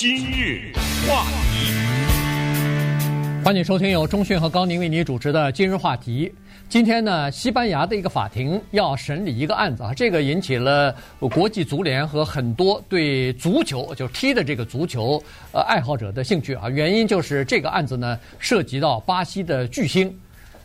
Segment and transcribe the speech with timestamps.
[0.00, 0.72] 今日
[1.06, 1.74] 话题，
[3.44, 6.26] 欢迎收听由钟讯和高宁为你主持的《今日话题》。
[6.70, 10.96] 今天呢，西班牙的一个法庭要审理一个案子啊，这个引起了
[11.30, 16.70] 国际足联和很多对足球就踢的这个足球呃爱好者的兴趣啊。
[16.70, 20.18] 原因就是这个案子呢，涉及到巴西的巨星。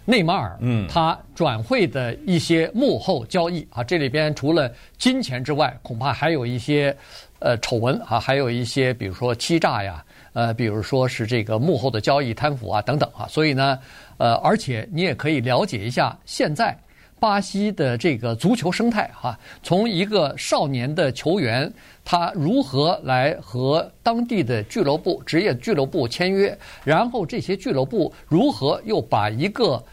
[0.05, 6.95] 内马尔，嗯，他转会的一些幕后交易啊，这里边除了金钱之外，恐怕还有一些
[7.39, 13.79] 呃丑闻啊，还有一些比如说欺诈呀，呃，比如说是这个幕后的交易贪腐啊等等啊，所以呢，
[14.17, 16.77] 呃，而且你也可以了解一下现在。
[17.25, 29.83] 巴西的这个足球生态，哈，从一个少年的球员，他如何来和当地的俱乐部、职业俱乐部签约，然后这些俱乐部如何又把一个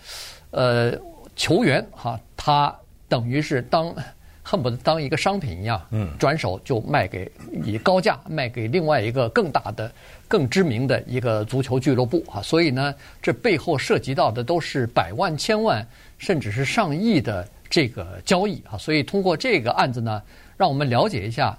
[0.50, 0.92] 呃
[1.34, 2.76] 球员，哈，他
[3.08, 3.94] 等于是当
[4.42, 7.30] 恨不得当一个商品一样，嗯，转手就卖给
[7.64, 9.90] 以高价卖给另外一个更大的、
[10.28, 15.86] 更知名的一个足球俱乐部，啊，所以呢，这背后涉及到的都是百万、千万。
[16.18, 20.22] 甚至是上亿的这个交易啊，所以通过这个案子呢，
[20.56, 21.58] 让我们了解一下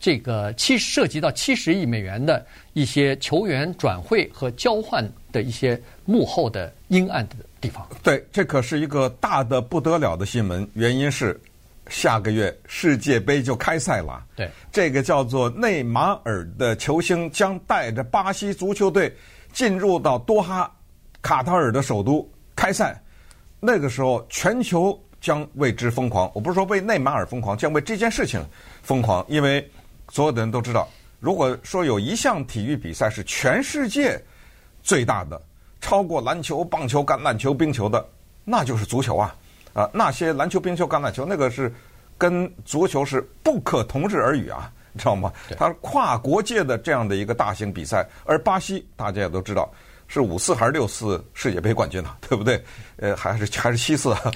[0.00, 7.86] 这个七涉及到七十亿美元的一些球员转会和交换的一些幕后的阴暗的地方。
[8.02, 11.38] 对，这可是一个大的不得了的新闻，原因是
[11.88, 14.24] 下个月世界杯就开赛了。
[14.36, 19.14] 对，这个叫做内马尔的球星将带着巴西足球队
[19.52, 20.70] 进入到多哈
[21.22, 23.00] 卡塔尔的首都开赛。
[23.60, 26.30] 那个时候，全球将为之疯狂。
[26.34, 28.40] 我不是说为内马尔疯狂，将为这件事情
[28.82, 29.24] 疯狂。
[29.28, 29.68] 因为
[30.10, 34.22] 所有的人都知道，如果说有一项体育比赛是全世界
[34.82, 35.40] 最大的，
[35.80, 38.06] 超过篮球、棒球、橄榄球、冰球的，
[38.44, 39.34] 那就是足球啊！
[39.72, 41.72] 啊，那些篮球、冰球、橄榄球，那个是
[42.16, 45.32] 跟足球是不可同日而语啊，你知道吗？
[45.56, 49.70] 它是跨国界的这样的一个大型比赛，而巴西大家也都知道。
[50.10, 52.16] 是五次还是六次世界杯冠军呢？
[52.26, 52.64] 对不对？
[52.96, 54.32] 呃，还是还是七次啊？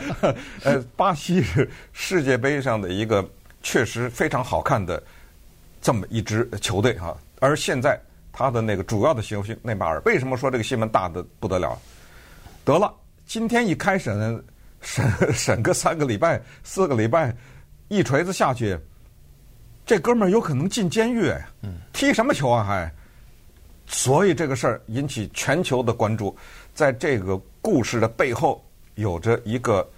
[0.64, 3.22] 呃，巴西是世界杯上的一个
[3.62, 5.02] 确实非常好看的
[5.82, 7.14] 这么一支球队啊。
[7.38, 8.00] 而现在
[8.32, 11.78] 他的那个主要的球星内马尔，为什么说这个新闻大的不得了？
[12.64, 12.90] 得了，
[13.26, 14.42] 今天一开审，
[14.80, 17.34] 审 审个三个礼拜、四个礼拜，
[17.88, 18.78] 一锤子下去，
[19.84, 21.32] 这哥们儿有可能进监狱。
[21.62, 22.64] 嗯，踢什么球啊？
[22.64, 22.92] 还？
[23.86, 26.36] 所以这个事儿引起全球的关注，
[26.74, 28.64] 在这个故事的背后，
[28.94, 29.88] 有着一个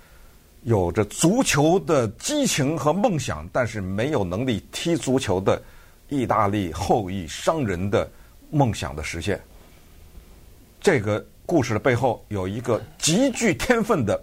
[0.63, 5.61] 有着足球的激情和梦想，但是没有能力踢足球的
[6.09, 8.11] 意大利后裔商人的
[8.51, 9.39] 梦想的实现。
[10.81, 14.19] 这个故事的背后有一个极具天分的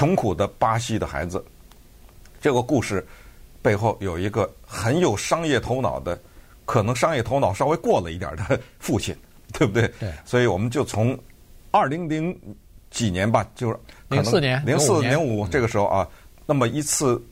[0.00, 1.44] 穷苦的巴西的孩子。
[2.40, 3.06] 这个故事
[3.60, 6.18] 背后有一个很有商业头脑的。
[6.64, 9.14] 可能商业头脑稍微过了一点的父亲，
[9.52, 9.86] 对不对？
[9.98, 10.10] 对。
[10.24, 11.18] 所以我们就从
[11.70, 12.34] 二零零
[12.90, 13.76] 几年吧，就是
[14.08, 16.08] 零四年、零四零五这个时候啊，
[16.46, 17.22] 那么一次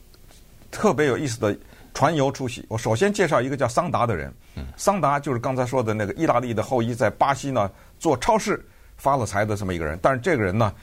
[0.71, 1.57] 特别有意思的
[1.95, 2.67] 传游出席。
[2.69, 4.31] 我首先介绍一个叫桑达的人。
[4.77, 8.63] 桑达就是刚才说的那个意大利的后裔，在巴西呢做超市
[8.99, 9.99] 发了财的这么一个人。
[10.03, 10.75] 但是这个人呢，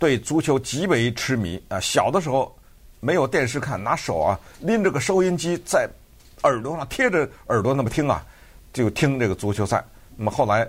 [0.00, 1.78] 对足球极为痴迷啊。
[1.78, 2.52] 小的时候
[2.98, 5.88] 没有电视看，拿手啊拎着个收音机在。
[6.42, 8.24] 耳朵上贴着耳朵那么听啊，
[8.72, 9.84] 就听这个足球赛。
[10.16, 10.66] 那么后来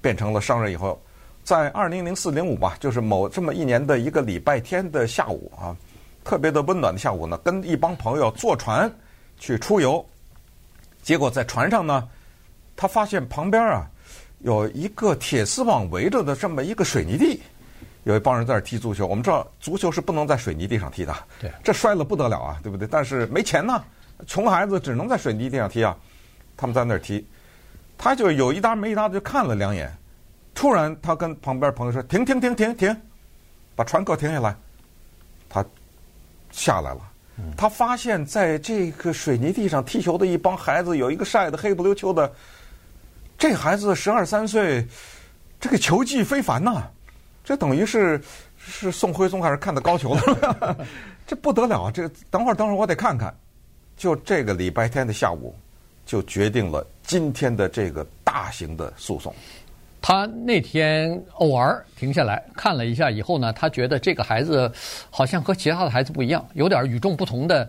[0.00, 0.98] 变成了商人以后，
[1.44, 5.76] 在二零零四零五吧，就是某这么一年的一个礼拜天的下午啊，
[6.24, 8.90] 特别的温暖的下午呢，跟一帮朋友坐船
[9.38, 10.02] 去出游。
[11.02, 12.08] 结果在船上呢，
[12.74, 13.86] 他发现旁边啊
[14.38, 17.42] 有一个铁丝网围着的这么一个水泥地，
[18.04, 19.06] 有一帮人在那踢足球。
[19.06, 22.88] 我们知道足球是不能在水泥地上踢的，对，这摔了不得了啊，对不对？
[22.90, 23.82] 但是没钱呢。
[24.26, 25.96] 穷孩子只能在水泥地上踢啊，
[26.56, 27.26] 他们在那儿踢，
[27.96, 29.90] 他就有一搭没一搭的就看了两眼，
[30.54, 32.94] 突然他跟旁边朋友说：“停停停停停，
[33.74, 34.54] 把船给我停下来。”
[35.48, 35.64] 他
[36.50, 37.00] 下来了，
[37.56, 42.30] 他发现在这个水泥地上踢球的一帮孩子，有一个晒得黑不溜秋的，
[43.38, 44.86] 这孩子十二三岁，
[45.58, 46.86] 这个球技非凡呐，
[47.50, 48.20] 这等于是
[48.56, 50.76] 是宋徽宗还是看的高俅了，
[51.26, 51.90] 这不得了啊！
[51.90, 53.34] 这等会儿等会儿我得看看。
[53.96, 55.52] 就这个礼拜天的下午，
[56.06, 59.34] 就决定了今天的这个大型的诉讼。
[60.00, 64.72] 他那天偶尔停下来看了一下以后呢，他觉得这个孩子
[65.10, 67.68] 好像和其他的孩子不一样，有点与众不同的。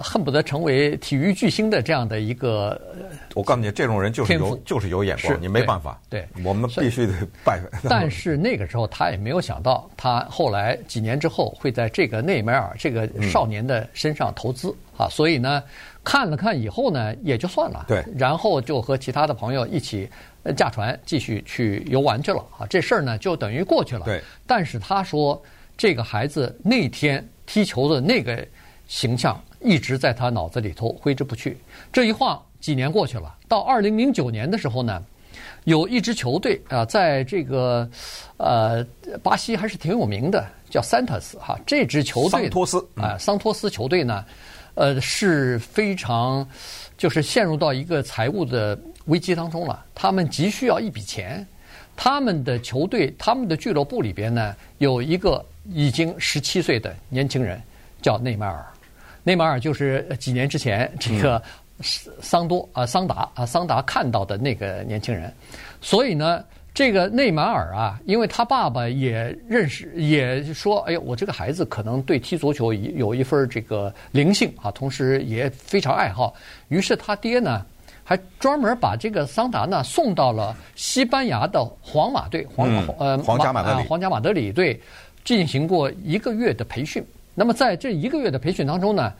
[0.00, 2.80] 恨不得成为体育巨星的这样的一个，
[3.34, 6.00] 我告诉你，这种人就是有就是有眼光，你没办法。
[6.08, 7.12] 对，我们必须得
[7.44, 7.60] 拜。
[7.88, 15.62] 但是那个时候他也没有想到，他后来几年之后会在这个内马尔这个少年的身上投资啊，所以呢，
[16.02, 17.84] 看了看以后呢，也就算了。
[17.86, 20.08] 对，然后就和其他的朋友一起
[20.56, 22.66] 驾船继续去游玩去了啊。
[22.66, 24.04] 这事儿呢，就等于过去了。
[24.04, 24.20] 对。
[24.46, 25.40] 但是他说，
[25.76, 28.46] 这个孩子那天踢球的那个
[28.88, 31.56] 形象一直在他脑子里头挥之不去。
[31.92, 35.02] 这一晃几年过去了，到二零零九年的时候呢，
[35.64, 37.88] 有一支球队啊，在这个
[38.36, 38.84] 呃
[39.22, 41.58] 巴西还是挺有名的，叫桑托斯哈。
[41.66, 44.24] 这支球队桑托斯啊，桑托斯球队呢。
[44.74, 46.48] 呃，是非常，
[46.96, 49.84] 就是陷入到一个财务的危机当中了。
[49.94, 51.46] 他们急需要一笔钱，
[51.94, 57.62] 他们的球队、他们的俱乐部里边呢，有一个已经十七岁的年轻人，
[58.00, 58.64] 叫内马尔。
[59.22, 61.42] 内马尔就是几年之前这个
[61.80, 65.32] 桑多啊、桑达啊、桑达看到的那个年轻人，
[65.80, 66.44] 所以呢。
[66.74, 76.32] 这个内马尔啊，因为他爸爸也认识，也说：“哎呦，我这个孩子可能对踢足球有一份这个灵性啊，同时也非常爱好。”
[76.68, 77.62] 于是他爹呢，
[78.02, 82.66] 还专门把这个桑达呢送到了西班牙的皇马队，皇
[82.98, 84.80] 呃皇家马德里，皇家马德里队
[85.24, 87.04] 进行过一个月的培训。
[87.34, 89.12] 那么在这一个月的培训当中呢，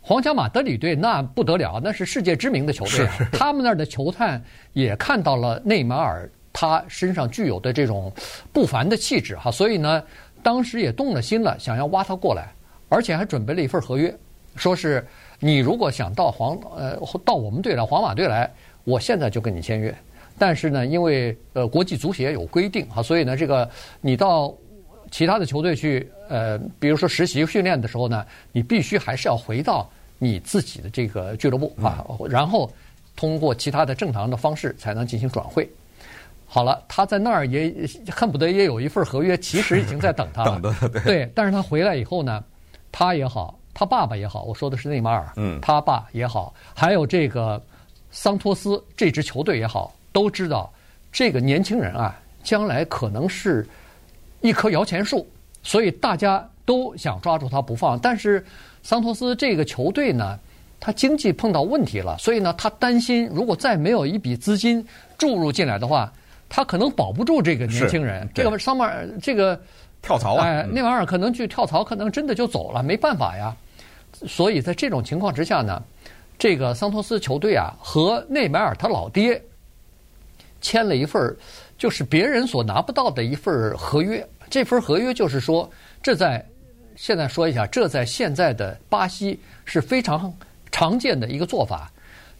[0.00, 6.30] 皇家马德里队那不得了，那是世界知名的球队，他们那儿的球探也看到了内马尔。
[6.52, 8.12] 他身上具有的这种
[8.52, 10.02] 不凡的气质哈，所以呢，
[10.42, 12.52] 当时也动了心了，想要挖他过来，
[12.88, 14.12] 而且还准备了一份合约，
[14.56, 15.06] 说是
[15.38, 18.52] 你如果想到皇呃到我们队来，皇马队来，
[18.82, 19.94] 我现在就跟你签约。
[20.36, 23.70] 但是呢，因为呃国际足协有规定哈，所以呢，这个
[24.00, 24.52] 你到
[25.08, 32.70] 其他的球队去呃，比如说实习训练的时候呢，你必须还是要回到你自己的这个俱乐部啊，然后
[33.16, 35.68] 通过其他的正常的方式才能进行转会。
[36.46, 37.74] 好了，他在那儿也
[38.08, 40.58] 恨不得也有一份合约，其实已经在等他了。
[40.62, 41.02] 等的对。
[41.02, 42.42] 对，但是他回来以后呢，
[42.92, 47.60] 他也好，他爸爸也好，我说的是内马尔，嗯，他爸也好，还有这个
[48.10, 50.72] 桑托斯这支球队也好，都知道
[51.12, 53.66] 这个年轻人啊，将来可能是
[54.40, 55.28] 一棵摇钱树，
[55.62, 57.98] 所以大家都想抓住他不放。
[57.98, 58.44] 但是
[58.82, 60.38] 桑托斯这个球队呢，
[60.78, 64.84] 他经济碰到问题了，所以呢，他担心如果再没有一笔资金
[65.18, 66.12] 注入进来的话。
[66.52, 69.56] 他可能保不住这个年轻人，这个桑马尔这个
[70.02, 73.54] 跳槽啊，哎，内马尔可能去跳槽，可能真的就走了，没办法呀。
[74.26, 75.80] 所以在这种情况之下呢，
[76.36, 79.40] 这个桑托斯球队啊和内马尔他老爹
[80.60, 81.36] 签了一份
[81.78, 84.28] 就是别人所拿不到的一份合约。
[84.50, 85.70] 这份合约就是说，
[86.02, 86.44] 这在
[86.96, 90.30] 现在说一下，这在现在的巴西是非常
[90.70, 91.90] 常见的一个做法，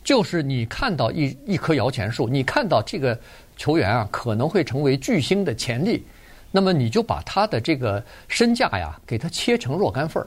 [0.04, 3.18] 就是你看到一一棵摇钱树，你看到这个。
[3.56, 6.02] 球员啊，可能会成为巨星的潜力，
[6.50, 10.26] 那么你就把他的这个身价呀，给他切成若干份儿。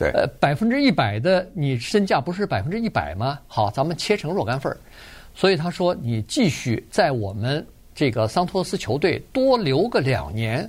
[0.00, 3.38] 对，呃，百分之一百的你身价不是百分之一百吗？
[3.46, 4.76] 好，咱们切成若干份儿。
[5.32, 7.64] 所以他说，你继续在我们
[7.94, 10.68] 这个桑托斯球队多留个两年，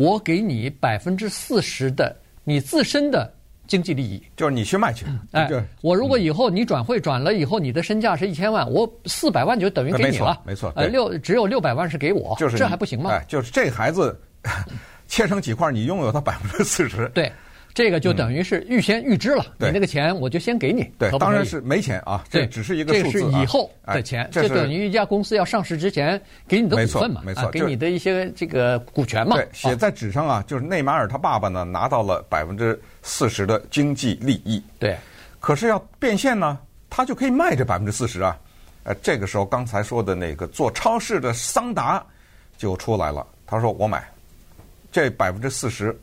[0.00, 3.30] 我给你百分之四十的你自身的。
[3.66, 5.48] 经济利益就是你去卖去，哎，
[5.80, 13.10] 我如果以后你转会转了以后，你的身价是一千万，我四百万就等于给你了，没错，呃，六只有六百万是给我，就是这还不行吗？
[13.12, 14.20] 哎，就是这孩子
[15.06, 17.30] 切成几块，你拥有他百分之四十，对。
[17.72, 20.82] 这个就等于是预先预支了，你那个钱我就先给你。
[20.98, 23.12] 对，当然是没钱啊，这只是一个数字。
[23.12, 29.36] 这是以后的钱，这等于一家公司要上市之前给你的股份嘛，没错，给你的一些这个股权嘛。
[29.36, 34.60] 对，写在纸上啊，就是内马尔他爸爸呢拿到了百分之四十的经济利益。
[34.78, 34.96] 对，
[35.38, 36.58] 可是要变现呢，
[36.90, 38.36] 他就可以卖这百分之四十啊。
[38.82, 42.04] 呃，这个时候刚才说的那个做超市的桑达
[42.58, 44.02] 就出来了，他说：“我买
[44.90, 45.96] 这百分之四十。”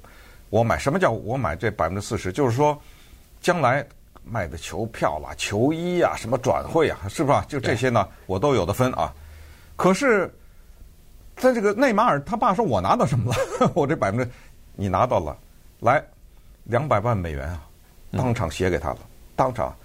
[0.50, 2.32] 我买什么叫我买这百分之四十？
[2.32, 2.80] 就是说，
[3.42, 3.86] 将来
[4.24, 7.46] 卖的球票啦、球衣啊、什么转会啊，是吧？
[7.50, 9.13] 就这些呢，我都有的分啊。
[9.75, 10.34] 可是，
[11.36, 13.72] 在这个内马尔他爸说：“我拿到什么了？
[13.75, 14.32] 我这百分之，
[14.75, 15.38] 你拿到了，
[15.80, 16.01] 来
[16.63, 17.62] 两百万美元啊，
[18.12, 19.00] 当场写给他了，
[19.36, 19.75] 当场。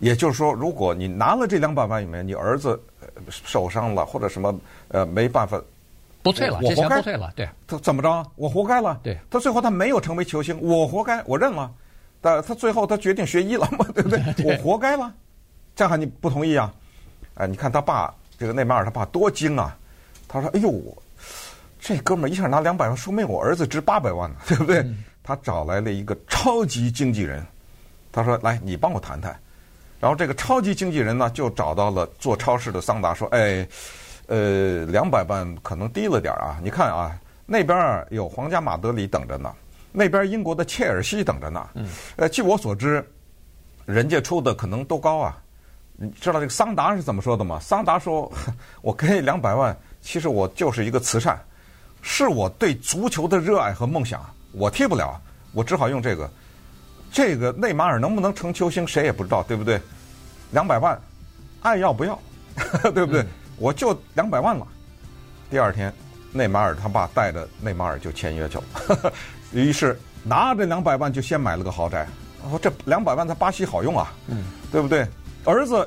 [0.00, 2.80] 也就是说，如果你拿了这两百万美元，你儿子
[3.30, 5.60] 受伤了或者什么呃没办法。”
[6.22, 7.48] 不退了，我活该不退了，对。
[7.66, 8.26] 他怎么着？
[8.36, 9.00] 我活该了。
[9.02, 9.18] 对。
[9.30, 11.70] 他最后他没有成为球星，我活该，我认了。
[12.20, 14.20] 但他最后他决定学医了嘛， 对不 对？
[14.44, 15.12] 我活该了。
[15.74, 16.70] 这样还你不同意啊？
[17.36, 19.74] 哎，你看他爸这个内马尔他爸多精啊！
[20.28, 20.72] 他说：“哎呦，
[21.80, 24.84] 这哥们儿一下拿两百万，说明我儿子值八百万呢，对不对？”
[25.24, 27.42] 他找来了一个超级经纪人，
[28.12, 29.34] 他说：“来，你帮我谈谈。”
[29.98, 33.66] 然后这个超级经纪人呢，就找到了做超市的桑达，说：“哎。”
[34.30, 36.56] 呃，两百万可能低了点啊！
[36.62, 39.52] 你看啊，那边有皇家马德里等着呢，
[39.90, 41.68] 那边英国的切尔西等着呢。
[41.74, 41.88] 嗯。
[42.14, 43.04] 呃，据我所知，
[43.86, 45.36] 人家出的可能都高啊。
[45.96, 47.58] 你知道这个桑达是怎么说的吗？
[47.60, 48.30] 桑达说
[48.82, 51.36] ：“我给你两百万，其实我就是一个慈善，
[52.00, 54.24] 是我对足球的热爱和梦想。
[54.52, 55.20] 我踢不了，
[55.52, 56.30] 我只好用这个。
[57.10, 59.80] 这个内马尔能不能成球星，谁也不知道，对不对？
[60.52, 60.96] 两百万，
[61.62, 62.16] 爱要不要，
[62.94, 63.26] 对不对？
[63.60, 64.66] 我就两百万了。
[65.50, 65.92] 第二天，
[66.32, 69.12] 内马尔他爸带着内马尔就签约去了，
[69.52, 72.08] 于是拿着两百万就先买了个豪宅。”
[72.42, 75.06] 哦，这两百万在巴西好用啊，嗯，对不对？
[75.44, 75.86] 儿子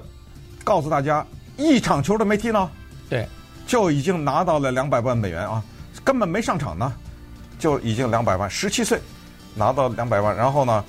[0.64, 1.26] 告诉大家，
[1.58, 2.70] 一场球都没踢呢，
[3.10, 3.28] 对，
[3.66, 5.64] 就已经拿到了两百万美元啊，
[6.04, 6.94] 根本没上场呢，
[7.58, 9.02] 就已经两百万，十七岁
[9.56, 10.86] 拿到两百万，然后呢，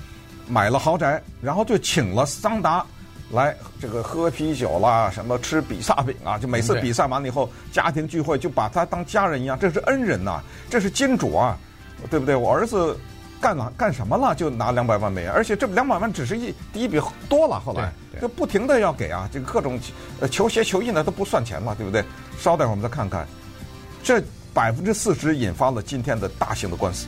[0.47, 2.85] 买了豪宅，然后就请了桑达
[3.31, 10.41] 来这个喝啤酒啦，什么吃比萨饼啊，就每次比赛完了以后，家庭聚会就把他当家人一样，这是恩人呐，
[10.71, 11.59] 这是金主啊，
[12.11, 12.35] 对不对？
[12.35, 12.99] 我儿子。
[13.41, 14.35] 干了干什么了？
[14.35, 19.79] 就拿两百万美元，而且这两百万只是一第一笔多了，后来就不停的要给啊，这个各种
[20.19, 22.03] 呃球鞋球衣呢都不算钱嘛，对不对？
[22.39, 23.29] 稍待会儿我们再看看，
[24.03, 24.23] 这
[24.55, 27.07] 百分之四十引发了今天的大型的官司。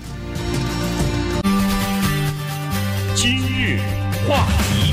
[3.15, 3.81] 今日
[4.29, 4.93] 话题，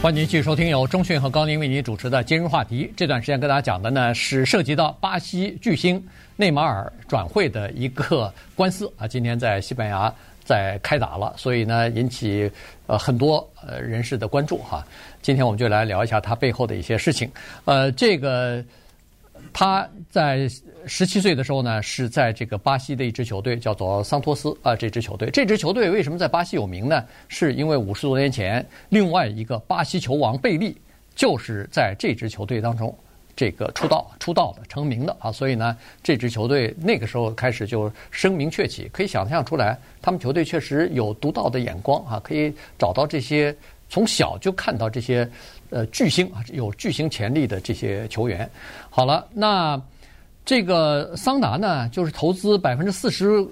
[0.00, 2.92] 欢迎您继续收听由中讯和高宁为您主持的今日话题。
[2.96, 6.00] 这段时间跟大家讲的呢是涉及到巴西巨星。
[6.36, 10.14] 内马尔转会的一个官司啊，今天在西班牙
[10.44, 12.48] 在开打了，所以呢引起
[12.86, 14.86] 呃很多呃人士的关注哈。
[15.20, 17.28] 今天我们就来聊一下他背后的一些事情。
[17.64, 18.64] 呃，这个
[19.58, 20.48] 他在
[20.86, 27.04] 十七岁的时候呢，是在这个巴西的一支球队叫做桑托斯啊，这支球队，这支球队为什么在巴西有名呢？
[27.26, 30.76] 是因为五十多年前，另外一个巴西球王贝利
[31.16, 32.96] 就是在这支球队当中。
[33.34, 43.52] 这个出道出道的成名的啊，所以呢，这支球队那个时候开始就声名鹊起，可以想象出来，他们球队确实有独到的眼光啊，可以找到这些
[43.88, 45.28] 从小就看到这些
[45.70, 48.48] 呃巨星啊，有巨星潜力的这些球员。
[48.90, 49.80] 好了，那
[50.44, 53.46] 这个桑达呢，就是投资百分之四十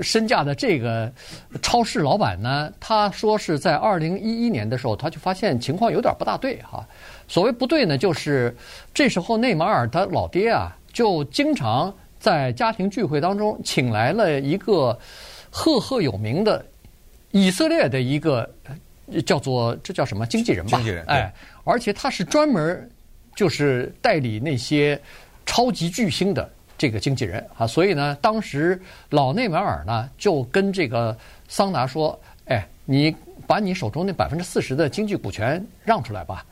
[0.00, 1.12] 身价的这个
[1.62, 6.84] 超市老板呢，他说是在二零一一年的时候，他就发现情况有点不大对哈。
[7.28, 8.54] 所谓不对呢，就是
[8.92, 14.98] 这时候内马尔他老爹啊，就经常在家庭聚会当中请来了一个
[15.48, 16.64] 赫赫有名的
[17.30, 18.50] 以色列的一个
[19.24, 20.78] 叫做这叫什么经纪人吧？
[20.78, 21.32] 经纪人，哎，
[21.64, 22.90] 而且他是专门
[23.34, 25.00] 就是代理那些
[25.46, 31.16] 超级巨星的这个经纪人啊，所以呢，当时老内马尔呢就跟这个
[31.48, 33.14] 桑拿说：“哎，你
[33.46, 36.44] 把你手中那百分之四十的经济股权让出来吧。”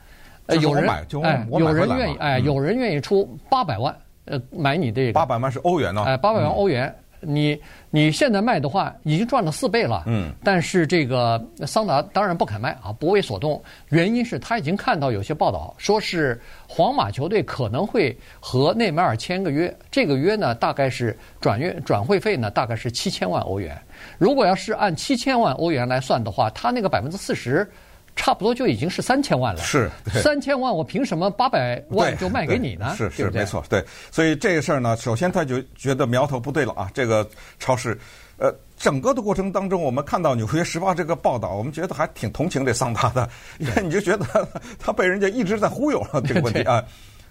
[0.59, 0.89] 有人
[1.23, 5.13] 哎，有人愿意哎，有人愿意出八百万呃买你这个。
[5.13, 6.03] 八百万是欧元呢？
[6.03, 7.57] 哎，八百万欧元，你
[7.89, 10.03] 你现在卖的话已经赚了四倍了。
[10.07, 13.61] 嗯，但是这个桑达当然不肯卖啊，不为所动。
[13.89, 23.79] 原因是他已经看到有些报道说是皇马球队可能会和内马尔签个约，这个约呢大概是转约转会费呢大概是七千万欧元。
[24.17, 27.69] 如果要是按七千万欧元来算的话，他那个百分之四十。
[28.15, 29.89] 差不多就已经是三千万了，是
[30.21, 32.93] 三千万，我凭什么八百万就卖给你呢？
[32.95, 36.91] 是是没错，对，所以这个事儿呢，首先他就觉得苗头不对了啊。
[36.93, 37.27] 这个
[37.57, 37.97] 超市，
[38.37, 43.27] 呃，整个的过程当中，我们看到《纽约时报》这个报道，我们觉得还挺同情这桑达的，
[43.57, 46.83] 因为你就觉得他，被人家一直在忽悠了这个问题啊。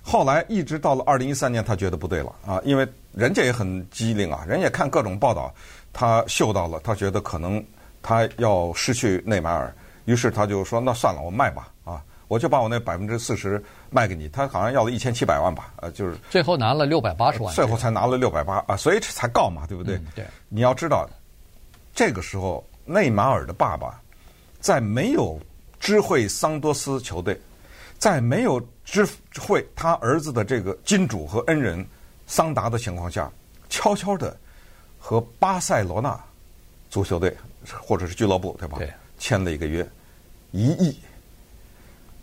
[0.02, 5.54] 后来一直到了二零一三年，他觉得不对了啊，因为人家也很机灵啊，人家也看各种报道，
[5.92, 7.62] 他嗅到了，他觉得可能
[8.02, 9.72] 他要失去内马尔。
[10.04, 19.97] 于是他就说：“那算了，我卖吧，啊，我就把我那百分之四十卖给你。”他好像要了一千七百万吧，呃，就是最后拿了六百八十万，最后才拿了六百八啊，所以才告嘛，对不对？
[19.97, 20.25] 嗯、对。
[20.49, 21.09] 你要知道，
[21.95, 24.00] 这个时候内马尔的爸爸
[24.59, 25.38] 在没有
[25.78, 27.40] 知会桑多斯球队，
[27.99, 29.07] 在没有知
[29.38, 31.87] 会他儿子的这个金主和恩人
[32.26, 33.30] 桑达的情况下，
[33.69, 34.37] 悄悄的
[34.99, 36.19] 和巴塞罗那
[36.88, 37.37] 足球队
[37.80, 38.78] 或者是俱乐部，对吧？
[38.78, 38.90] 对。
[39.20, 39.86] 签了一个约，
[40.50, 40.98] 一亿，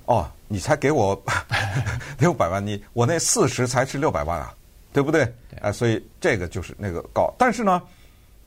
[0.05, 1.23] 哦，你才给我
[2.17, 4.53] 六百万，你我那四十才是六百万啊，
[4.91, 5.21] 对不对？
[5.61, 7.31] 哎、呃，所以这个就是那个高。
[7.37, 7.79] 但是呢，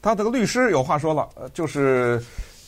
[0.02, 2.20] 他这个律师有话说了，就是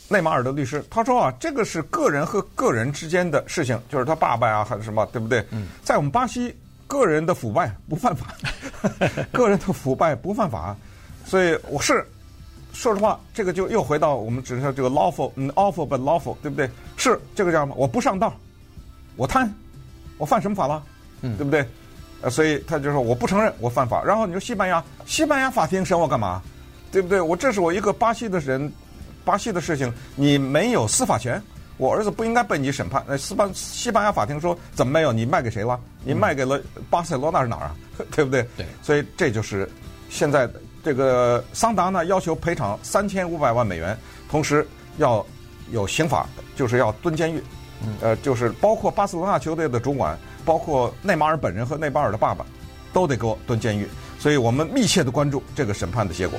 [0.08, 5.44] 内马尔的律师，他说啊，这个是个人和个人之间的事情，就是他爸爸啊还是什么，对不对？
[5.50, 8.32] 嗯，在我们巴西，个人的腐败不犯法，
[9.32, 10.76] 个人的腐败不犯法，
[11.26, 12.06] 所以我是。
[12.72, 16.68] 说实话，这个就又回到我们只是这个 lawful，嗯，awful but lawful，对不对？
[16.96, 17.74] 是这个叫什么？
[17.76, 18.34] 我不上道，
[19.16, 19.52] 我贪，
[20.18, 20.82] 我犯什么法了？
[21.20, 21.66] 嗯，对不对？
[22.22, 24.02] 呃，所以他就说我不承认我犯法。
[24.02, 26.40] 然后你说西班牙，西班牙法庭审我干嘛？
[26.90, 27.20] 对不对？
[27.20, 28.72] 我这是我一个巴西的人，
[29.24, 31.42] 巴西的事情，你没有司法权，
[31.76, 33.04] 我儿子不应该被你审判。
[33.08, 35.12] 那西班西班牙法庭说怎么没有？
[35.12, 35.78] 你卖给谁了？
[36.04, 37.76] 你卖给了巴塞罗那是哪儿啊？
[38.14, 38.46] 对不对？
[38.56, 38.66] 对。
[38.82, 39.68] 所以这就是
[40.08, 40.48] 现在
[40.82, 43.96] 这个桑达呢要求赔偿三千五百万美元，
[44.30, 44.66] 同时
[44.98, 45.24] 要
[45.70, 47.42] 有刑法，就是要蹲监狱。
[48.00, 52.46] 呃，就是包括巴塞罗那球队的主管，包括内马尔本人和内马尔的爸爸，
[52.92, 53.88] 都得给我蹲监狱。
[54.18, 56.38] 所以我们密切的关注这个审判的结果。